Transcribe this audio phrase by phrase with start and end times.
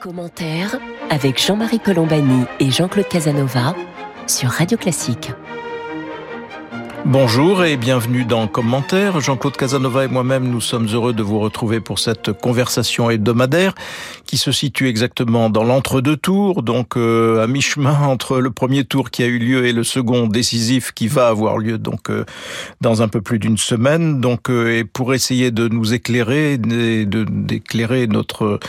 [0.00, 0.78] Commentaire
[1.10, 3.74] avec Jean-Marie Colombani et Jean-Claude Casanova
[4.28, 5.32] sur Radio Classique.
[7.04, 9.20] Bonjour et bienvenue dans Commentaire.
[9.20, 13.74] Jean-Claude Casanova et moi-même, nous sommes heureux de vous retrouver pour cette conversation hebdomadaire
[14.26, 19.10] qui se situe exactement dans l'entre-deux tours, donc euh, à mi-chemin entre le premier tour
[19.10, 22.24] qui a eu lieu et le second décisif qui va avoir lieu donc euh,
[22.82, 24.20] dans un peu plus d'une semaine.
[24.20, 28.60] Donc euh, et pour essayer de nous éclairer, d'éclairer notre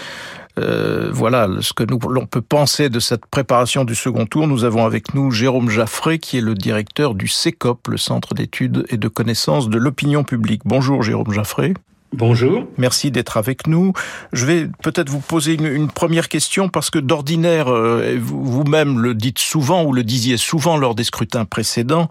[0.59, 4.47] euh, voilà ce que l'on peut penser de cette préparation du second tour.
[4.47, 8.85] Nous avons avec nous Jérôme Jaffré, qui est le directeur du CECOP, le Centre d'études
[8.89, 10.61] et de connaissances de l'opinion publique.
[10.65, 11.73] Bonjour Jérôme Jaffré.
[12.11, 12.65] Bonjour.
[12.77, 13.93] Merci d'être avec nous.
[14.33, 19.37] Je vais peut-être vous poser une, première question parce que d'ordinaire, euh, vous-même le dites
[19.37, 22.09] souvent ou le disiez souvent lors des scrutins précédents,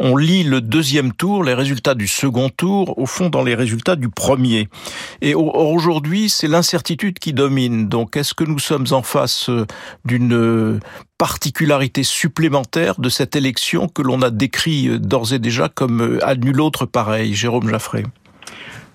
[0.00, 3.96] on lit le deuxième tour, les résultats du second tour, au fond dans les résultats
[3.96, 4.68] du premier.
[5.22, 7.88] Et aujourd'hui, c'est l'incertitude qui domine.
[7.88, 9.66] Donc, est-ce que nous sommes en face euh,
[10.04, 10.78] d'une euh,
[11.16, 16.60] particularité supplémentaire de cette élection que l'on a décrit d'ores et déjà comme à nul
[16.60, 18.04] autre pareil, Jérôme Jaffré?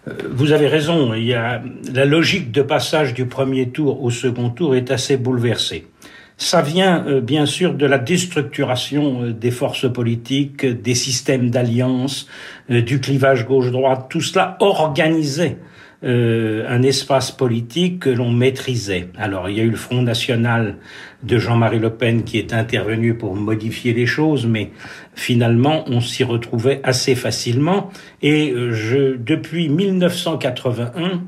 [0.06, 1.62] Vous avez raison, il y a,
[1.94, 5.88] la logique de passage du premier tour au second tour est assez bouleversée.
[6.36, 12.28] Ça vient euh, bien sûr de la déstructuration euh, des forces politiques, des systèmes d'alliance,
[12.70, 15.58] du clivage gauche-droite, tout cela organisé
[16.04, 19.10] euh, un espace politique que l'on maîtrisait.
[19.18, 20.76] Alors il y a eu le Front National
[21.24, 24.72] de Jean-Marie Le Pen qui est intervenu pour modifier les choses, mais
[25.16, 27.90] finalement on s'y retrouvait assez facilement.
[28.22, 31.22] Et euh, depuis 1981,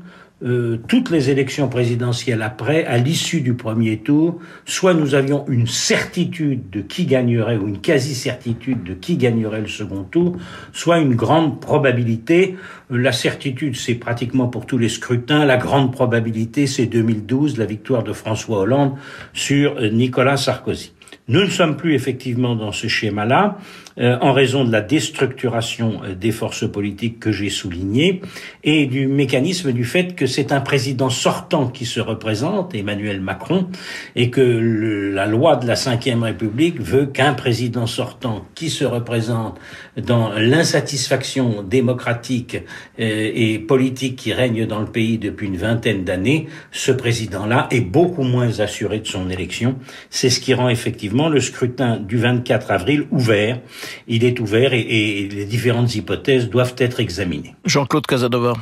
[0.44, 5.66] euh, toutes les élections présidentielles après, à l'issue du premier tour, soit nous avions une
[5.66, 10.36] certitude de qui gagnerait ou une quasi-certitude de qui gagnerait le second tour,
[10.74, 12.56] soit une grande probabilité.
[12.92, 15.46] Euh, la certitude, c'est pratiquement pour tous les scrutins.
[15.46, 18.92] La grande probabilité, c'est 2012, la victoire de François Hollande
[19.32, 20.92] sur euh, Nicolas Sarkozy.
[21.28, 23.56] Nous ne sommes plus effectivement dans ce schéma-là.
[23.98, 28.20] Euh, en raison de la déstructuration euh, des forces politiques que j'ai souligné
[28.62, 33.68] et du mécanisme du fait que c'est un président sortant qui se représente, Emmanuel Macron,
[34.14, 39.58] et que la loi de la Ve République veut qu'un président sortant qui se représente
[39.96, 42.56] dans l'insatisfaction démocratique
[43.00, 47.80] euh, et politique qui règne dans le pays depuis une vingtaine d'années, ce président-là est
[47.80, 49.76] beaucoup moins assuré de son élection.
[50.10, 53.58] C'est ce qui rend effectivement le scrutin du 24 avril ouvert
[54.08, 57.54] il est ouvert et, les différentes hypothèses doivent être examinées.
[57.64, 58.54] Jean-Claude Casanova.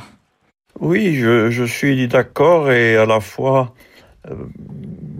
[0.79, 3.73] Oui, je, suis d'accord et à la fois
[4.29, 4.33] euh,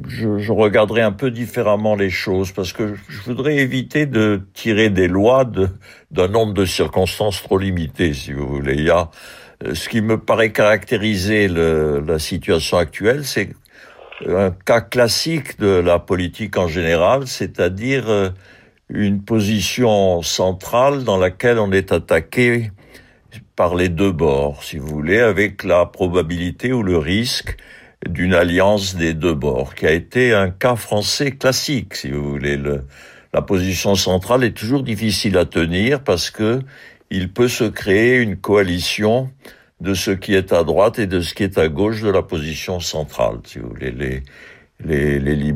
[0.07, 4.89] je, je, regarderai un peu différemment les choses parce que je voudrais éviter de tirer
[4.89, 5.45] des lois
[6.11, 8.73] d'un nombre de circonstances trop limité, si vous voulez.
[8.73, 9.09] Il y a
[9.63, 13.51] euh, ce qui me paraît caractériser le, la situation actuelle, c'est
[14.27, 18.29] un cas classique de la politique en général, c'est-à-dire euh,
[18.89, 22.71] une position centrale dans laquelle on est attaqué
[23.55, 27.57] par les deux bords, si vous voulez, avec la probabilité ou le risque
[28.07, 32.59] d'une alliance des deux bords, qui a été un cas français classique, si vous voulez.
[33.33, 36.61] la position centrale est toujours difficile à tenir parce que
[37.09, 39.29] il peut se créer une coalition
[39.81, 42.21] de ce qui est à droite et de ce qui est à gauche de la
[42.21, 43.91] position centrale, si vous voulez.
[43.91, 44.23] Les,
[44.83, 45.53] les, les, les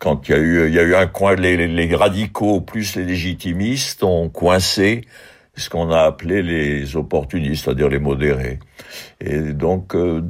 [0.00, 2.96] quand il y a eu, il y a eu un coin, les, les radicaux plus
[2.96, 5.02] les légitimistes ont coincé
[5.56, 8.58] ce qu'on a appelé les opportunistes, c'est-à-dire les modérés.
[9.20, 10.22] Et donc, euh,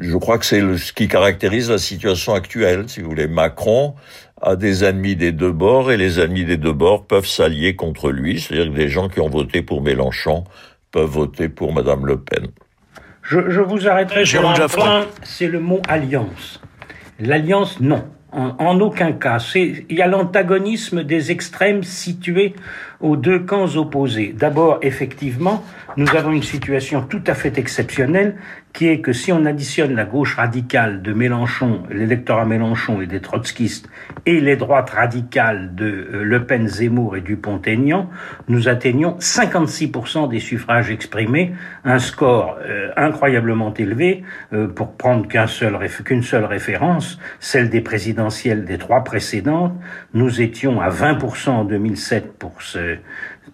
[0.00, 2.88] je crois que c'est ce qui caractérise la situation actuelle.
[2.88, 3.94] Si vous voulez, Macron
[4.42, 8.10] a des ennemis des deux bords et les ennemis des deux bords peuvent s'allier contre
[8.10, 8.40] lui.
[8.40, 10.44] C'est-à-dire que des gens qui ont voté pour Mélenchon
[10.90, 12.48] peuvent voter pour Madame Le Pen.
[13.22, 16.60] Je, je vous arrêterai sur un point, c'est le mot alliance.
[17.20, 18.04] L'alliance, non.
[18.30, 19.38] En, aucun cas.
[19.54, 22.54] Il y a l'antagonisme des extrêmes situés
[23.00, 24.34] aux deux camps opposés.
[24.36, 25.64] D'abord, effectivement,
[25.96, 28.36] nous avons une situation tout à fait exceptionnelle
[28.72, 33.20] qui est que si on additionne la gauche radicale de Mélenchon, l'électorat Mélenchon et des
[33.20, 33.88] trotskistes,
[34.26, 38.08] et les droites radicales de euh, Le Pen, Zemmour et Dupont-Aignan,
[38.46, 44.22] nous atteignons 56% des suffrages exprimés, un score euh, incroyablement élevé,
[44.52, 49.74] euh, pour prendre qu'une seul, qu'une seule référence, celle des présidentielles des trois précédentes,
[50.14, 52.87] nous étions à 20% en 2007 pour ce,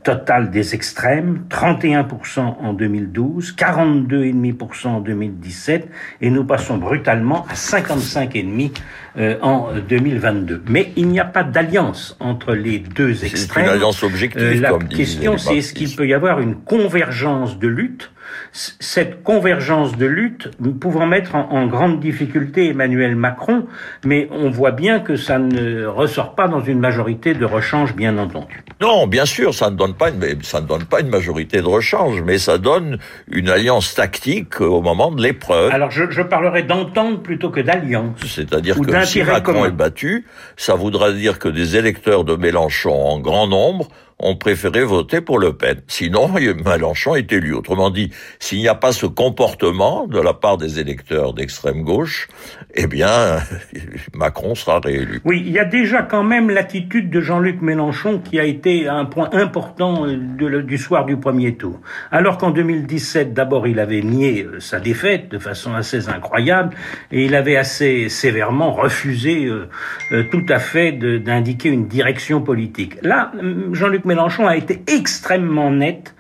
[0.03, 5.89] total des extrêmes, 31% en 2012, 42,5% en 2017,
[6.21, 8.73] et nous passons brutalement à 55,5%
[9.17, 10.65] euh, en 2022.
[10.69, 13.65] Mais il n'y a pas d'alliance entre les deux extrêmes.
[13.65, 14.43] C'est une alliance objective.
[14.43, 18.11] Euh, la question, c'est est-ce qu'il peut y avoir une convergence de lutte
[18.53, 20.51] Cette convergence de lutte
[20.81, 23.67] pouvant mettre en, grande difficulté Emmanuel Macron,
[24.05, 28.17] mais on voit bien que ça ne ressort pas dans une majorité de rechange, bien
[28.19, 28.63] entendu.
[28.81, 31.67] Non, bien sûr, ça ne donne pas une, ça ne donne pas une majorité de
[31.67, 32.99] rechange, mais ça donne
[33.31, 35.73] une alliance tactique au moment de l'épreuve.
[35.73, 38.19] Alors je, je parlerai d'entente plutôt que d'alliance.
[38.27, 43.19] C'est-à-dire que si Macron est battu, ça voudra dire que des électeurs de Mélenchon en
[43.19, 43.89] grand nombre
[44.19, 45.83] ont préféré voter pour Le Pen.
[45.89, 47.53] Sinon, Mélenchon est élu.
[47.53, 52.29] Autrement dit, s'il n'y a pas ce comportement de la part des électeurs d'extrême gauche,
[52.75, 53.39] eh bien,
[54.15, 55.21] Macron sera réélu.
[55.25, 59.05] Oui, il y a déjà quand même l'attitude de Jean-Luc Mélenchon qui a été un
[59.05, 61.81] point important du soir du premier tour.
[62.11, 66.77] Alors qu'en 2017, d'abord, il avait nié euh, sa défaite de façon assez incroyable
[67.11, 69.69] et il avait assez sévèrement refusé euh,
[70.13, 72.97] euh, tout à fait d'indiquer une direction politique.
[73.03, 73.33] Là,
[73.73, 76.15] Jean-Luc Mélenchon a été extrêmement net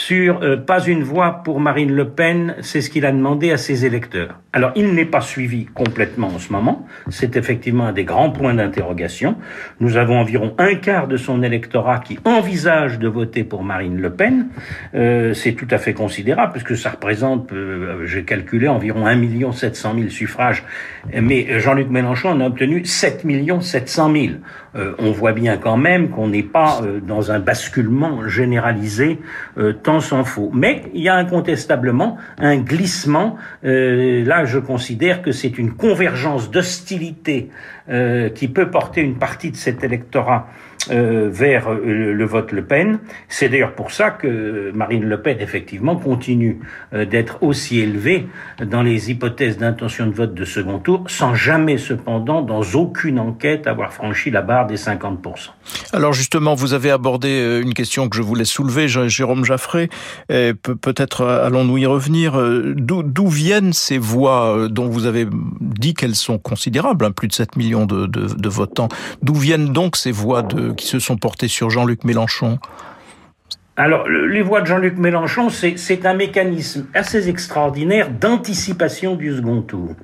[0.00, 3.58] sur euh, pas une voix pour Marine Le Pen, c'est ce qu'il a demandé à
[3.58, 4.40] ses électeurs.
[4.54, 6.86] Alors, il n'est pas suivi complètement en ce moment.
[7.10, 9.36] C'est effectivement un des grands points d'interrogation.
[9.78, 14.10] Nous avons environ un quart de son électorat qui envisage de voter pour Marine Le
[14.10, 14.46] Pen.
[14.94, 19.94] Euh, c'est tout à fait considérable puisque ça représente, euh, j'ai calculé, environ 1 700
[19.96, 20.64] 000 suffrages.
[21.12, 23.26] Mais Jean-Luc Mélenchon en a obtenu 7
[23.60, 24.26] 700 000.
[24.76, 29.18] Euh, on voit bien quand même qu'on n'est pas euh, dans un basculement généralisé,
[29.58, 30.50] euh, s'en faut.
[30.54, 33.36] Mais il y a incontestablement un glissement.
[33.62, 37.50] là, je considère que c'est une convergence d'hostilité
[38.34, 40.46] qui peut porter une partie de cet électorat
[40.88, 43.00] euh, vers euh, le, vote Le Pen.
[43.28, 46.60] C'est d'ailleurs pour ça que Marine Le Pen, effectivement, continue
[46.94, 48.26] euh, d'être aussi élevée
[48.64, 53.66] dans les hypothèses d'intention de vote de second tour, sans jamais, cependant, dans aucune enquête,
[53.66, 55.50] avoir franchi la barre des 50%.
[55.92, 59.90] Alors justement, vous avez abordé une question que je voulais soulever, Jérôme Jaffré.
[60.28, 62.40] Peut-être allons-nous y revenir.
[62.74, 65.26] D'où viennent ces voix dont vous avez
[65.60, 68.88] dit qu'elles sont considérables, hein, plus de 7 millions de, votants?
[69.22, 72.58] D'où viennent donc ces voix de qui se sont portés sur Jean-Luc Mélenchon
[73.76, 79.94] alors, les voix de Jean-Luc Mélenchon, c'est un mécanisme assez extraordinaire d'anticipation du second tour,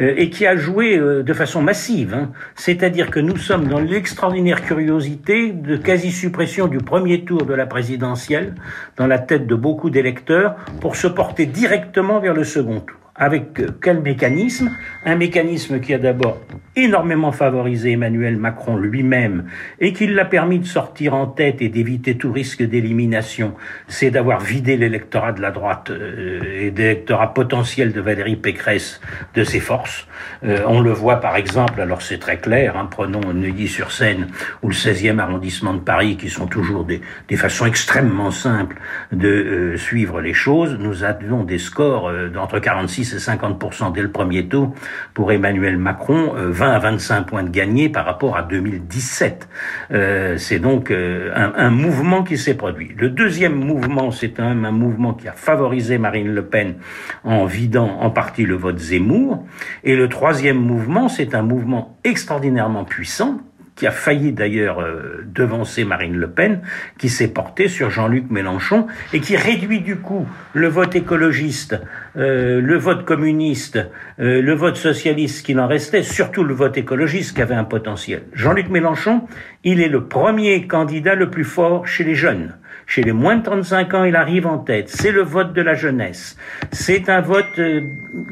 [0.00, 2.14] euh, et qui a joué euh, de façon massive.
[2.14, 2.30] Hein.
[2.54, 8.54] C'est-à-dire que nous sommes dans l'extraordinaire curiosité de quasi-suppression du premier tour de la présidentielle,
[8.96, 12.97] dans la tête de beaucoup d'électeurs, pour se porter directement vers le second tour.
[13.18, 14.70] Avec quel mécanisme?
[15.04, 16.40] Un mécanisme qui a d'abord
[16.76, 19.46] énormément favorisé Emmanuel Macron lui-même
[19.80, 23.54] et qui l'a permis de sortir en tête et d'éviter tout risque d'élimination,
[23.88, 29.00] c'est d'avoir vidé l'électorat de la droite euh, et l'électorat potentiel de Valérie Pécresse
[29.34, 30.06] de ses forces.
[30.44, 34.28] Euh, on le voit par exemple, alors c'est très clair, hein, prenons Neuilly-sur-Seine
[34.62, 38.76] ou le 16e arrondissement de Paris qui sont toujours des, des façons extrêmement simples
[39.10, 40.78] de euh, suivre les choses.
[40.78, 44.74] Nous avons des scores d'entre 46 c'est 50% dès le premier tour
[45.14, 49.48] pour Emmanuel Macron, 20 euh, à 25 points de gagné par rapport à 2017.
[49.90, 52.92] Euh, c'est donc euh, un, mouvement qui s'est produit.
[52.96, 56.76] Le deuxième mouvement, c'est un, un mouvement qui a favorisé Marine Le Pen
[57.24, 59.46] en vidant en partie le vote Zemmour.
[59.84, 63.40] Et le troisième mouvement, c'est un mouvement extraordinairement puissant
[63.78, 66.62] qui a failli d'ailleurs euh, devancer Marine Le Pen,
[66.98, 71.80] qui s'est porté sur Jean-Luc Mélenchon et qui réduit du coup le vote écologiste,
[72.16, 73.78] euh, le vote communiste,
[74.18, 78.22] euh, le vote socialiste qu'il en restait, surtout le vote écologiste qui avait un potentiel.
[78.32, 79.28] Jean-Luc Mélenchon,
[79.62, 82.57] il est le premier candidat le plus fort chez les jeunes.
[82.88, 84.88] Chez les moins de 35 ans, il arrive en tête.
[84.88, 86.38] C'est le vote de la jeunesse.
[86.72, 87.82] C'est un vote euh,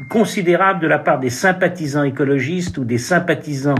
[0.09, 3.75] considérable de la part des sympathisants écologistes ou des sympathisants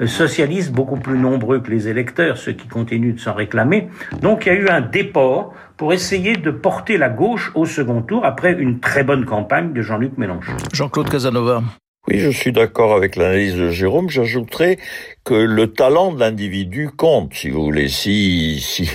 [0.00, 3.86] euh, socialistes, beaucoup plus nombreux que les électeurs, ceux qui continuent de s'en réclamer.
[4.20, 8.02] Donc il y a eu un déport pour essayer de porter la gauche au second
[8.02, 10.56] tour après une très bonne campagne de Jean-Luc Mélenchon.
[10.72, 11.62] Jean-Claude Casanova.
[12.08, 14.10] Oui, je suis d'accord avec l'analyse de Jérôme.
[14.10, 14.78] J'ajouterais
[15.24, 17.88] que le talent de l'individu compte, si vous voulez.
[17.88, 18.90] Si, si,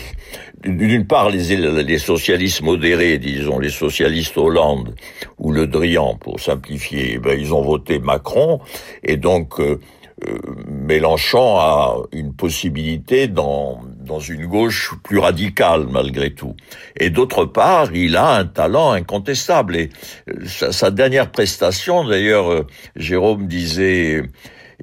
[0.64, 4.96] d'une part, les, les, socialistes modérés, disons, les socialistes Hollande
[5.40, 8.60] ou Le Drian, pour simplifier, ben, ils ont voté Macron,
[9.04, 9.80] et donc euh,
[10.28, 10.38] euh,
[10.68, 16.56] Mélenchon a une possibilité dans, dans une gauche plus radicale, malgré tout.
[16.96, 19.76] Et d'autre part, il a un talent incontestable.
[19.76, 19.90] Et
[20.30, 22.66] euh, sa, sa dernière prestation, d'ailleurs,
[22.96, 24.22] Jérôme disait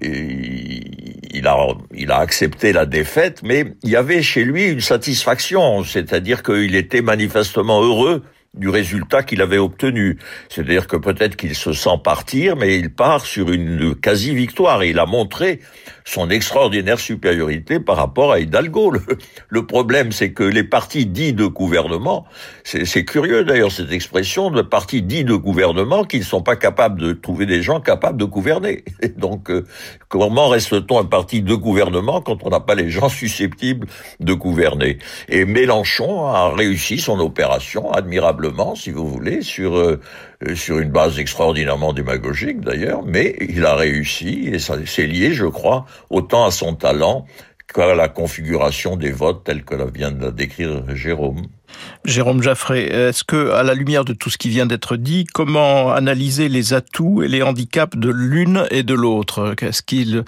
[0.00, 5.82] il a, il a accepté la défaite, mais il y avait chez lui une satisfaction,
[5.84, 8.22] c'est-à-dire qu'il était manifestement heureux
[8.54, 10.18] du résultat qu'il avait obtenu.
[10.48, 14.84] C'est-à-dire que peut-être qu'il se sent partir, mais il part sur une quasi-victoire.
[14.84, 15.60] Il a montré
[16.08, 18.94] son extraordinaire supériorité par rapport à Hidalgo.
[19.50, 22.24] Le, problème, c'est que les partis dits de gouvernement,
[22.64, 26.98] c'est curieux d'ailleurs cette expression, de partis dits de gouvernement qui ne sont pas capables
[26.98, 28.84] de trouver des gens capables de gouverner.
[29.18, 29.66] donc, euh,
[30.08, 33.86] comment reste-t-on un parti de gouvernement quand on n'a pas les gens susceptibles
[34.18, 34.98] de gouverner?
[35.28, 40.00] Et Mélenchon a réussi son opération admirablement, si vous voulez, sur euh,
[40.54, 45.46] sur une base extraordinairement démagogique d'ailleurs, mais il a réussi et ça c'est lié, je
[45.46, 47.26] crois, autant à son talent
[47.72, 51.42] qu'à la configuration des votes telle que la vient de la décrire Jérôme.
[52.04, 55.92] Jérôme Jaffré, est-ce que, à la lumière de tout ce qui vient d'être dit, comment
[55.92, 59.54] analyser les atouts et les handicaps de l'une et de l'autre?
[59.54, 60.24] Qu'est-ce qu'il,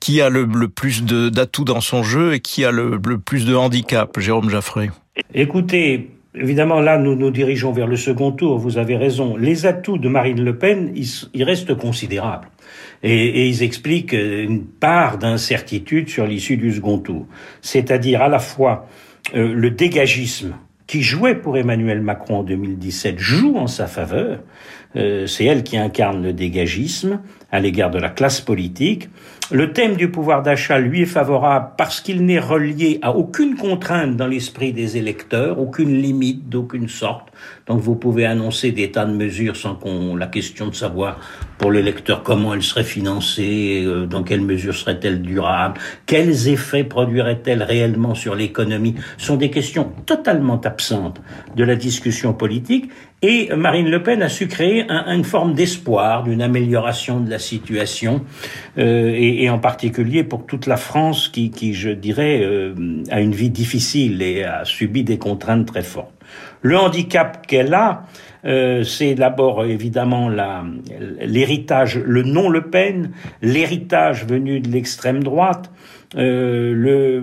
[0.00, 3.54] qui a le, plus d'atouts dans son jeu et qui a le, le plus de
[3.54, 4.90] handicaps, Jérôme Jaffré?
[5.34, 9.36] Écoutez, Évidemment, là, nous nous dirigeons vers le second tour, vous avez raison.
[9.36, 12.48] Les atouts de Marine Le Pen, ils, restent considérables.
[13.02, 17.26] Et, ils expliquent une part d'incertitude sur l'issue du second tour.
[17.60, 18.88] C'est-à-dire à la fois
[19.34, 20.54] euh, le dégagisme
[20.86, 24.40] qui jouait pour Emmanuel Macron en 2017 joue en sa faveur.
[24.96, 27.20] Euh, c'est elle qui incarne le dégagisme
[27.52, 29.08] à l'égard de la classe politique.
[29.50, 34.16] Le thème du pouvoir d'achat lui est favorable parce qu'il n'est relié à aucune contrainte
[34.16, 37.28] dans l'esprit des électeurs, aucune limite d'aucune sorte.
[37.66, 41.20] Donc vous pouvez annoncer des tas de mesures sans qu'on la question de savoir
[41.58, 47.62] pour l'électeur comment elles seraient financées, euh, dans quelle mesure seraient-elles durables, quels effets produiraient-elles
[47.62, 51.20] réellement sur l'économie, sont des questions totalement absentes
[51.54, 52.90] de la discussion politique
[53.24, 58.24] et Marine Le Pen a su créer une forme d'espoir d'une amélioration de la situation,
[58.78, 62.74] euh, et, en particulier pour toute la France qui, je dirais, euh,
[63.10, 66.12] a une vie difficile et a subi des contraintes très fortes.
[66.62, 68.04] Le handicap qu'elle a,
[68.44, 70.28] euh, c'est d'abord évidemment
[71.20, 73.10] l'héritage, le non Le Pen,
[73.40, 75.70] l'héritage venu de l'extrême droite,
[76.16, 77.22] euh,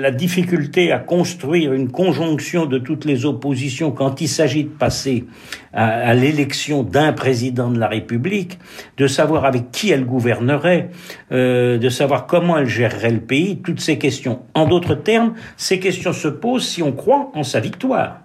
[0.00, 5.26] la difficulté à construire une conjonction de toutes les oppositions quand il s'agit de passer
[5.74, 8.58] à, l'élection d'un président de la République,
[8.96, 10.90] de savoir avec qui elle gouvernerait,
[11.30, 14.40] euh, de savoir comment elle gérerait le pays, toutes ces questions.
[14.54, 18.21] En d'autres termes, ces questions se posent si on croit en sa victoire.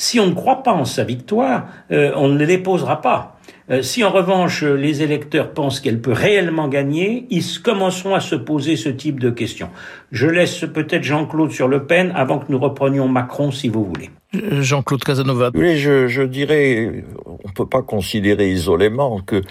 [0.00, 3.36] Si on ne croit pas en sa victoire, euh, on ne les posera pas.
[3.68, 8.36] Euh, si en revanche les électeurs pensent qu'elle peut réellement gagner, ils commenceront à se
[8.36, 9.70] poser ce type de questions.
[10.12, 14.08] Je laisse peut-être Jean-Claude sur Le Pen avant que nous reprenions Macron, si vous voulez.
[14.36, 15.50] Euh, Jean-Claude Casanova.
[15.52, 19.42] Oui, je, je dirais, on peut pas considérer isolément que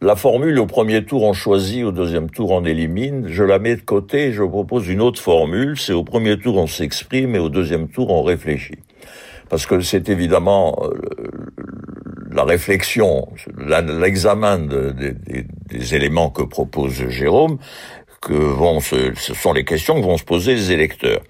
[0.00, 3.26] la formule au premier tour on choisit, au deuxième tour on élimine.
[3.26, 5.76] Je la mets de côté, je propose une autre formule.
[5.76, 8.78] C'est au premier tour on s'exprime et au deuxième tour on réfléchit
[9.48, 10.94] parce que c'est évidemment euh,
[12.32, 17.58] la réflexion, l'examen des éléments que propose Jérôme,
[18.20, 21.20] que vont ce sont les questions que vont se poser les électeurs.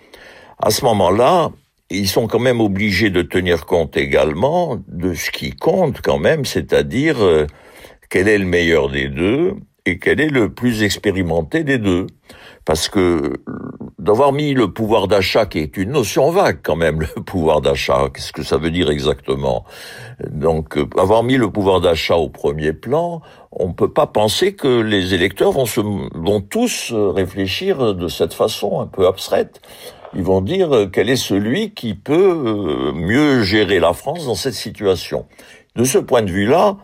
[0.62, 1.50] À ce moment-là,
[1.90, 6.44] ils sont quand même obligés de tenir compte également de ce qui compte quand même,
[6.44, 7.46] c'est-à-dire euh,
[8.08, 9.54] quel est le meilleur des deux
[9.84, 12.06] et quel est le plus expérimenté des deux.
[12.64, 13.34] Parce que
[13.98, 18.08] d'avoir mis le pouvoir d'achat, qui est une notion vague quand même, le pouvoir d'achat,
[18.12, 19.64] qu'est-ce que ça veut dire exactement?
[20.30, 24.54] Donc, euh, avoir mis le pouvoir d'achat au premier plan, on ne peut pas penser
[24.54, 29.60] que les électeurs vont, se, vont tous réfléchir de cette façon un peu abstraite.
[30.14, 34.34] Ils vont dire euh, quel est celui qui peut euh, mieux gérer la France dans
[34.34, 35.26] cette situation?
[35.76, 36.76] De ce point de vue-là,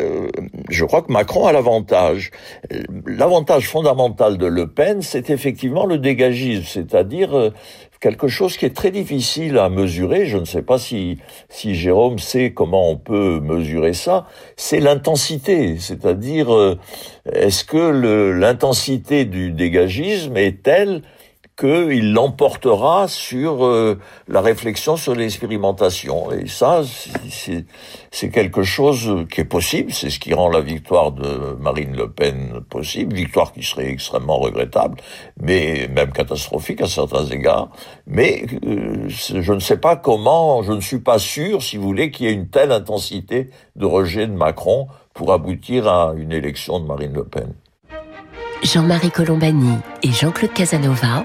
[0.00, 0.28] euh,
[0.70, 2.30] je crois que Macron a l'avantage.
[3.06, 7.50] L'avantage fondamental de Le Pen, c'est effectivement le dégagisme, c'est-à-dire euh,
[8.00, 10.26] quelque chose qui est très difficile à mesurer.
[10.26, 11.18] Je ne sais pas si,
[11.48, 14.26] si Jérôme sait comment on peut mesurer ça.
[14.56, 16.78] C'est l'intensité, c'est-à-dire euh,
[17.32, 17.78] est-ce que
[18.32, 21.02] l'intensité du dégagisme est telle
[21.58, 23.98] qu'il l'emportera sur euh,
[24.28, 26.30] la réflexion sur l'expérimentation.
[26.30, 26.82] Et ça,
[28.10, 29.92] c'est quelque chose qui est possible.
[29.92, 33.16] C'est ce qui rend la victoire de Marine Le Pen possible.
[33.16, 34.98] Victoire qui serait extrêmement regrettable,
[35.40, 37.70] mais même catastrophique à certains égards.
[38.06, 42.12] Mais euh, je ne sais pas comment, je ne suis pas sûr, si vous voulez,
[42.12, 46.78] qu'il y ait une telle intensité de rejet de Macron pour aboutir à une élection
[46.78, 47.52] de Marine Le Pen.
[48.62, 51.24] Jean-Marie Colombani et Jean-Claude Casanova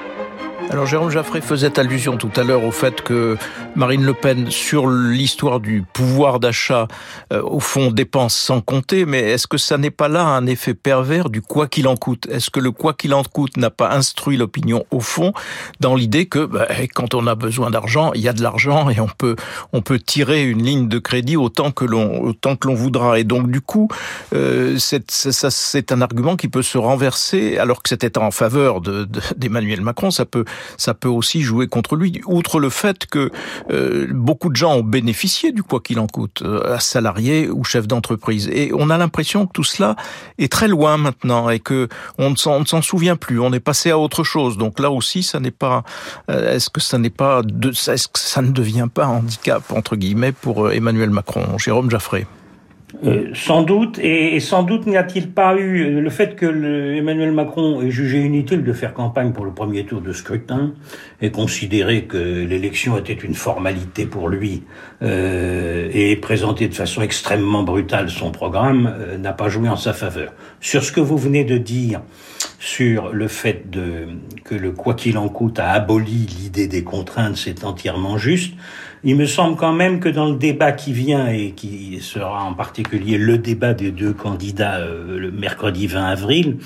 [0.69, 3.37] Alors Jérôme Jaffré faisait allusion tout à l'heure au fait que
[3.75, 6.87] Marine Le Pen, sur l'histoire du pouvoir d'achat,
[7.33, 10.73] euh, au fond dépense sans compter, mais est-ce que ça n'est pas là un effet
[10.73, 12.27] pervers du quoi qu'il en coûte?
[12.29, 15.33] Est-ce que le quoi qu'il en coûte n'a pas instruit l'opinion au fond
[15.79, 18.99] dans l'idée que bah, quand on a besoin d'argent, il y a de l'argent et
[18.99, 19.35] on peut
[19.73, 23.19] on peut tirer une ligne de crédit autant que l'on autant que l'on voudra.
[23.19, 23.89] Et donc du coup
[24.33, 29.83] euh, c'est un argument qui peut se renverser alors que c'était en faveur d'Emmanuel de,
[29.83, 30.45] Macron, ça peut
[30.77, 32.21] ça peut aussi jouer contre lui.
[32.25, 33.31] Outre le fait que
[33.69, 37.87] euh, beaucoup de gens ont bénéficié du quoi qu'il en coûte, euh, salariés ou chefs
[37.87, 38.49] d'entreprise.
[38.51, 39.95] Et on a l'impression que tout cela
[40.37, 41.87] est très loin maintenant et que
[42.17, 43.39] on ne s'en souvient plus.
[43.39, 44.57] On est passé à autre chose.
[44.57, 45.83] Donc là aussi, ça n'est pas.
[46.29, 47.41] Euh, est-ce que ça n'est pas.
[47.41, 52.25] Est-ce que ça ne devient pas un handicap entre guillemets pour Emmanuel Macron, Jérôme Jaffré?
[53.05, 56.95] Euh, sans doute, et, sans doute n'y a-t-il pas eu euh, le fait que le,
[56.97, 60.73] Emmanuel Macron ait jugé inutile de faire campagne pour le premier tour de scrutin
[61.21, 64.63] et considéré que l'élection était une formalité pour lui
[65.01, 69.93] euh, et présenté de façon extrêmement brutale son programme euh, n'a pas joué en sa
[69.93, 70.33] faveur.
[70.59, 72.01] Sur ce que vous venez de dire
[72.59, 74.07] sur le fait de,
[74.43, 78.53] que le quoi qu'il en coûte a aboli l'idée des contraintes, c'est entièrement juste.
[79.03, 82.53] Il me semble quand même que dans le débat qui vient et qui sera en
[82.53, 86.57] particulier le débat des deux candidats euh, le mercredi 20 avril,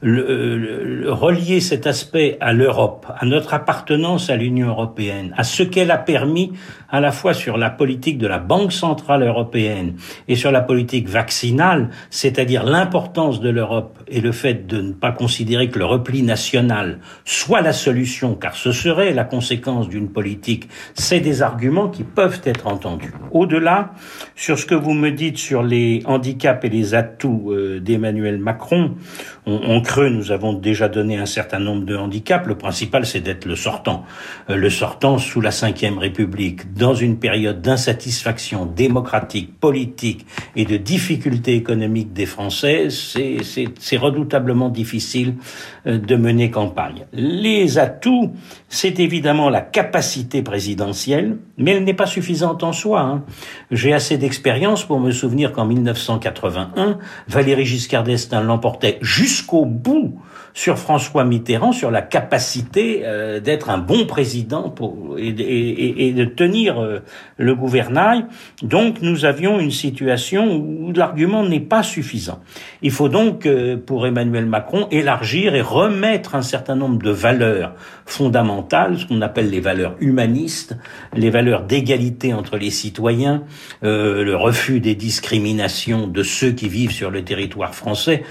[0.00, 5.90] le, relier cet aspect à l'Europe, à notre appartenance à l'Union européenne, à ce qu'elle
[5.90, 6.52] a permis
[6.88, 9.94] à la fois sur la politique de la Banque centrale européenne
[10.28, 15.10] et sur la politique vaccinale, c'est-à-dire l'importance de l'Europe et le fait de ne pas
[15.10, 20.68] considérer que le repli national soit la solution, car ce serait la conséquence d'une politique,
[20.94, 23.12] c'est des arguments qui peuvent être entendus.
[23.30, 23.92] Au-delà,
[24.36, 28.94] sur ce que vous me dites sur les handicaps et les atouts euh, d'Emmanuel Macron,
[29.46, 32.46] on, creux, nous avons déjà donné un certain nombre de handicaps.
[32.46, 34.04] Le principal, c'est d'être le sortant.
[34.50, 40.76] Euh, le sortant sous la Ve République, dans une période d'insatisfaction démocratique, politique et de
[40.76, 45.34] difficultés économiques des Français, c'est redoutablement difficile
[45.86, 47.06] euh, de mener campagne.
[47.12, 48.32] Les atouts,
[48.72, 53.00] c'est évidemment la capacité présidentielle, mais elle n'est pas suffisante en soi.
[53.00, 53.22] Hein.
[53.70, 56.98] J'ai assez d'expérience pour me souvenir qu'en 1981,
[57.28, 60.18] Valéry Giscard d'Estaing l'emportait jusqu'au bout
[60.54, 66.24] sur François Mitterrand, sur la capacité euh, d'être un bon président pour, et, et, de
[66.24, 67.00] tenir euh,
[67.38, 68.26] le gouvernail.
[68.62, 72.40] Donc nous avions une situation où l'argument n'est pas suffisant.
[72.82, 77.74] Il faut donc, euh, pour Emmanuel Macron, élargir et remettre un certain nombre de valeurs
[78.04, 80.76] fondamentales, ce qu'on appelle les valeurs humanistes,
[81.14, 83.42] les valeurs d'égalité entre les citoyens,
[83.82, 88.22] le refus des discriminations de ceux qui vivent sur le territoire français,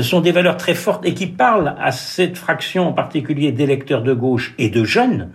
[0.00, 4.14] sont des valeurs très fortes et qui parlent à cette fraction en particulier d'électeurs de
[4.14, 5.30] gauche et de jeunes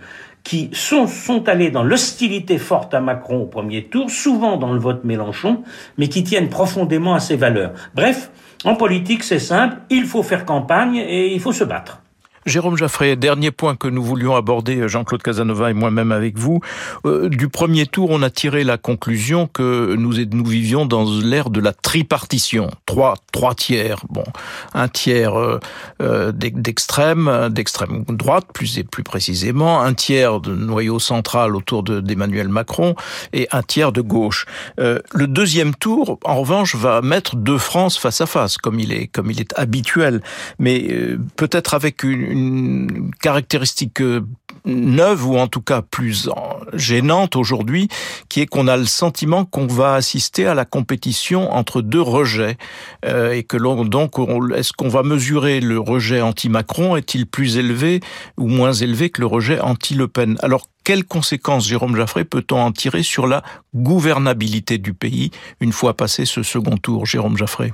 [0.45, 4.79] qui sont, sont allés dans l'hostilité forte à Macron au premier tour, souvent dans le
[4.79, 5.63] vote Mélenchon,
[5.97, 7.73] mais qui tiennent profondément à ses valeurs.
[7.95, 8.31] Bref,
[8.63, 12.01] en politique, c'est simple, il faut faire campagne et il faut se battre.
[12.45, 16.59] Jérôme Jaffré, dernier point que nous voulions aborder, Jean-Claude Casanova et moi-même avec vous.
[17.07, 20.11] Euh, du premier tour, on a tiré la conclusion que nous,
[20.45, 22.69] vivions dans l'ère de la tripartition.
[22.85, 23.15] Trois,
[23.57, 24.03] tiers.
[24.09, 24.23] Bon,
[24.75, 25.59] un tiers euh,
[26.01, 32.95] euh d'extrême, d'extrême droite, plus précisément, un tiers de noyau central autour d'Emmanuel Macron
[33.33, 34.45] et un tiers de gauche.
[34.77, 39.09] Le deuxième tour, en revanche, va mettre deux France face à face, comme il est,
[39.55, 40.21] habituel,
[40.59, 40.87] mais
[41.37, 44.21] peut-être avec une une caractéristique euh,
[44.65, 46.29] neuve ou en tout cas plus
[46.73, 47.87] gênante aujourd'hui,
[48.29, 52.57] qui est qu'on a le sentiment qu'on va assister à la compétition entre deux rejets
[53.05, 54.15] euh, et que l'on donc
[54.55, 58.01] est-ce qu'on va mesurer le rejet anti-Macron est-il plus élevé
[58.37, 60.37] ou moins élevé que le rejet anti-Le Pen?
[60.41, 63.43] Alors quelles conséquences, Jérôme Jaffré, peut-on en tirer sur la
[63.73, 67.73] gouvernabilité du pays une fois passé ce second tour, Jérôme Jaffré?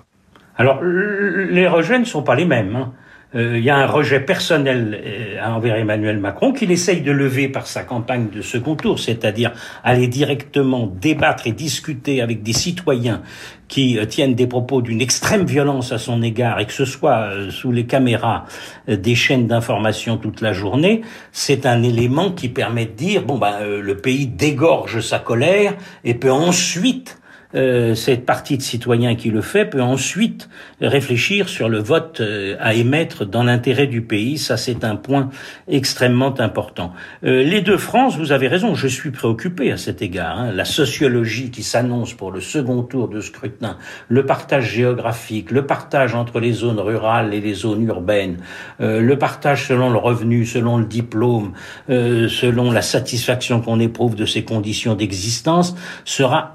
[0.57, 2.91] Alors, les rejets ne sont pas les mêmes.
[3.33, 7.47] Euh, il y a un rejet personnel euh, envers Emmanuel Macron qu'il essaye de lever
[7.47, 13.21] par sa campagne de second tour, c'est-à-dire aller directement débattre et discuter avec des citoyens
[13.69, 17.29] qui euh, tiennent des propos d'une extrême violence à son égard et que ce soit
[17.51, 18.45] sous les caméras
[18.87, 23.63] des chaînes d'information toute la journée, c'est un élément qui permet de dire bon ben
[23.63, 27.20] le pays dégorge sa colère et peut ensuite
[27.53, 32.55] euh, cette partie de citoyens qui le fait peut ensuite réfléchir sur le vote euh,
[32.59, 34.37] à émettre dans l'intérêt du pays.
[34.37, 35.29] Ça, c'est un point
[35.67, 36.93] extrêmement important.
[37.23, 40.39] Euh, les deux France, vous avez raison, je suis préoccupé à cet égard.
[40.39, 40.51] Hein.
[40.51, 46.15] La sociologie qui s'annonce pour le second tour de scrutin, le partage géographique, le partage
[46.15, 48.37] entre les zones rurales et les zones urbaines,
[48.79, 51.53] le partage selon le revenu, selon le diplôme,
[51.87, 56.53] selon la satisfaction qu'on éprouve de ces conditions d'existence, sera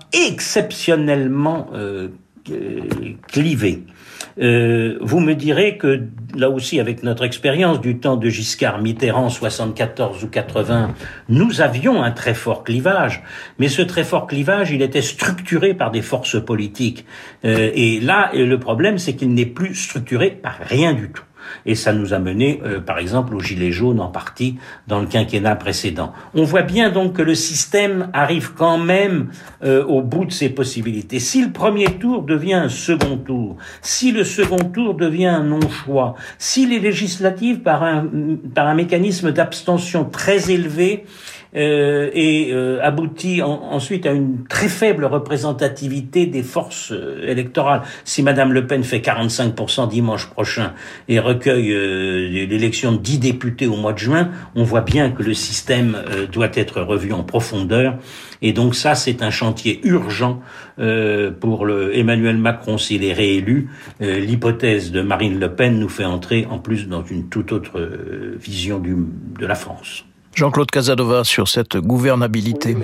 [0.86, 2.08] exceptionnellement euh,
[3.28, 3.82] clivé.
[4.38, 6.02] Euh, vous me direz que
[6.36, 10.94] là aussi, avec notre expérience du temps de Giscard, Mitterrand, 74 ou 80,
[11.28, 13.24] nous avions un très fort clivage,
[13.58, 17.04] mais ce très fort clivage, il était structuré par des forces politiques.
[17.44, 21.24] Euh, et là, le problème, c'est qu'il n'est plus structuré par rien du tout.
[21.64, 25.06] Et ça nous a mené, euh, par exemple, aux Gilets jaunes en partie dans le
[25.06, 26.12] quinquennat précédent.
[26.34, 29.30] On voit bien donc que le système arrive quand même
[29.64, 31.18] euh, au bout de ses possibilités.
[31.18, 36.14] Si le premier tour devient un second tour, si le second tour devient un non-choix,
[36.38, 38.06] si les législatives, par un,
[38.54, 41.04] par un mécanisme d'abstention très élevé,
[41.56, 47.80] euh, et euh, aboutit ensuite à une très faible représentativité des forces euh, électorales.
[48.04, 50.74] Si Madame Le Pen fait 45% dimanche prochain
[51.08, 51.68] et recueille
[52.46, 55.96] l'élection de 10 députés au mois de juin, on voit bien que le système
[56.30, 57.96] doit être revu en profondeur.
[58.42, 60.40] Et donc ça, c'est un chantier urgent
[61.40, 63.70] pour le Emmanuel Macron s'il est réélu.
[64.00, 67.80] L'hypothèse de Marine Le Pen nous fait entrer en plus dans une toute autre
[68.38, 68.96] vision du,
[69.38, 70.04] de la France.
[70.36, 72.76] Jean-Claude Casanova sur cette gouvernabilité.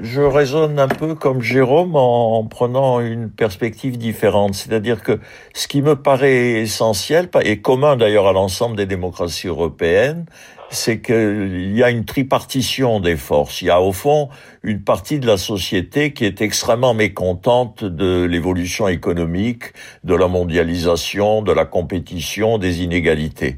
[0.00, 4.54] Je raisonne un peu comme Jérôme en prenant une perspective différente.
[4.54, 5.18] C'est-à-dire que
[5.52, 10.26] ce qui me paraît essentiel, et commun d'ailleurs à l'ensemble des démocraties européennes,
[10.72, 13.62] c'est qu'il y a une tripartition des forces.
[13.62, 14.28] Il y a au fond
[14.62, 19.64] une partie de la société qui est extrêmement mécontente de l'évolution économique,
[20.04, 23.56] de la mondialisation, de la compétition, des inégalités.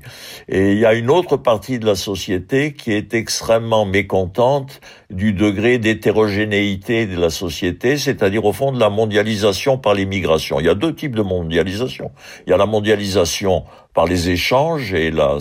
[0.49, 5.33] Et il y a une autre partie de la société qui est extrêmement mécontente du
[5.33, 10.59] degré d'hétérogénéité de la société, c'est-à-dire au fond de la mondialisation par l'immigration.
[10.59, 12.11] Il y a deux types de mondialisation.
[12.47, 15.39] Il y a la mondialisation par les échanges et la,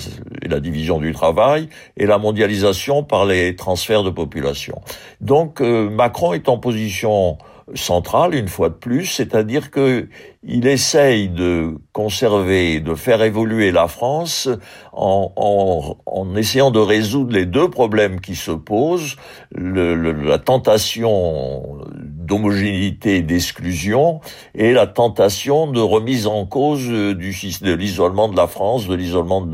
[0.48, 4.82] la division du travail, et la mondialisation par les transferts de population.
[5.22, 7.38] Donc euh, Macron est en position
[7.76, 10.08] centrale, une fois de plus, c'est-à-dire que
[10.46, 14.50] il essaye de conserver, de faire évoluer la France
[14.92, 19.16] en, en, en essayant de résoudre les deux problèmes qui se posent,
[19.56, 24.20] le, la tentation d'homogénéité et d'exclusion
[24.54, 29.48] et la tentation de remise en cause du, de l'isolement de la France, de l'isolement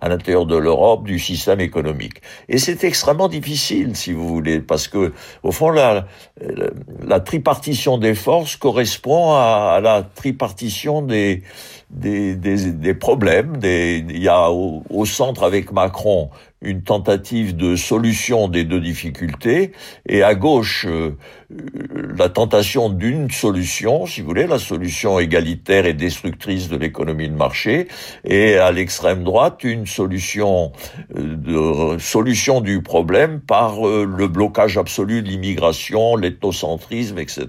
[0.00, 2.20] à l'intérieur de l'Europe, du système économique.
[2.48, 6.06] Et c'est extrêmement difficile, si vous voulez, parce que au fond, la,
[7.06, 10.33] la, tripartition des forces correspond à, à la tripartition
[11.02, 11.42] des,
[11.90, 13.56] des, des, des problèmes.
[13.56, 16.30] Des, il y a au, au, centre avec Macron
[16.64, 19.72] une tentative de solution des deux difficultés,
[20.06, 21.16] et à gauche euh,
[22.16, 27.34] la tentation d'une solution, si vous voulez, la solution égalitaire et destructrice de l'économie de
[27.34, 27.88] marché,
[28.24, 30.72] et à l'extrême droite une solution
[31.16, 37.48] euh, de solution du problème par euh, le blocage absolu de l'immigration, l'ethnocentrisme, etc.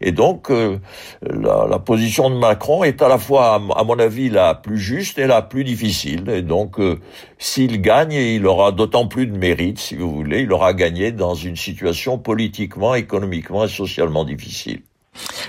[0.00, 4.54] Et donc la, la, position de Macron est à la fois à mon avis, la
[4.54, 6.28] plus juste et la plus difficile.
[6.28, 7.00] Et donc, euh,
[7.38, 11.34] s'il gagne, il aura d'autant plus de mérite, si vous voulez, il aura gagné dans
[11.34, 14.80] une situation politiquement, économiquement et socialement difficile.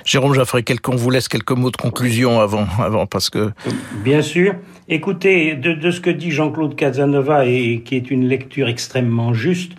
[0.03, 3.51] Jérôme Jaffray, qu'on vous laisse quelques mots de conclusion avant, avant parce que...
[4.03, 4.55] Bien sûr.
[4.87, 9.71] Écoutez, de, de ce que dit Jean-Claude Casanova, et qui est une lecture extrêmement juste,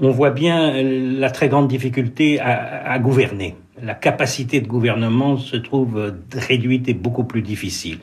[0.00, 5.56] on voit bien la très grande difficulté à, à gouverner la capacité de gouvernement se
[5.56, 7.98] trouve réduite et beaucoup plus difficile.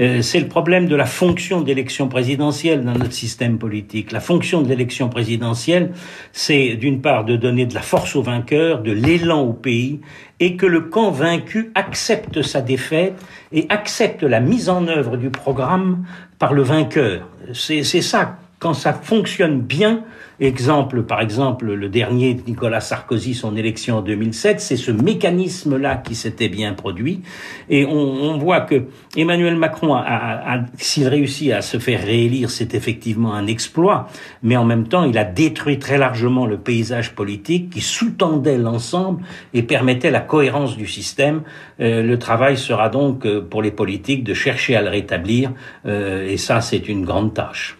[0.00, 4.12] Euh, c'est le problème de la fonction d'élection présidentielle dans notre système politique.
[4.12, 5.92] La fonction de l'élection présidentielle,
[6.32, 10.00] c'est d'une part de donner de la force aux vainqueurs, de l'élan au pays,
[10.40, 13.14] et que le camp vaincu accepte sa défaite
[13.52, 16.04] et accepte la mise en œuvre du programme
[16.38, 17.28] par le vainqueur.
[17.52, 20.02] C'est ça, quand ça fonctionne bien,
[20.40, 26.14] Exemple, par exemple, le dernier Nicolas Sarkozy, son élection en 2007, c'est ce mécanisme-là qui
[26.14, 27.22] s'était bien produit.
[27.70, 28.84] Et on, on, voit que
[29.16, 34.08] Emmanuel Macron, a, a, s'il réussit à se faire réélire, c'est effectivement un exploit.
[34.42, 39.22] Mais en même temps, il a détruit très largement le paysage politique qui sous-tendait l'ensemble
[39.52, 41.42] et permettait la cohérence du système.
[41.80, 45.52] Euh, le travail sera donc euh, pour les politiques de chercher à le rétablir.
[45.86, 47.76] Euh, et ça, c'est une grande tâche.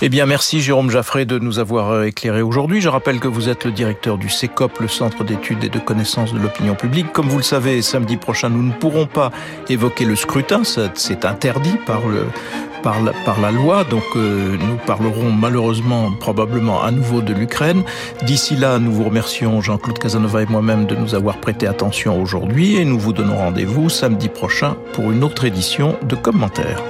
[0.00, 2.80] Eh bien, merci Jérôme Jaffré de nous avoir euh, éclairé aujourd'hui.
[2.80, 6.32] Je rappelle que vous êtes le directeur du CECOP, le Centre d'études et de connaissances
[6.32, 7.12] de l'opinion publique.
[7.12, 9.32] Comme vous le savez, samedi prochain, nous ne pourrons pas
[9.68, 10.62] évoquer le scrutin.
[10.94, 13.82] C'est interdit par la loi.
[13.82, 17.82] Donc euh, nous parlerons malheureusement probablement à nouveau de l'Ukraine.
[18.22, 22.76] D'ici là, nous vous remercions Jean-Claude Casanova et moi-même de nous avoir prêté attention aujourd'hui
[22.76, 26.80] et nous vous donnons rendez-vous samedi prochain pour une autre édition de commentaires.